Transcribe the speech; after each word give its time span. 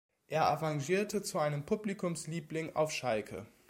Er 0.25 0.49
avancierte 0.49 1.21
zu 1.21 1.37
einem 1.37 1.63
Publikumsliebling 1.63 2.75
auf 2.75 2.91
Schalke. 2.91 3.45